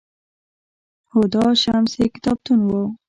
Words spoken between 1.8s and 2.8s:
یې کتابتون و